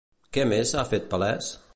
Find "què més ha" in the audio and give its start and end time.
0.37-0.85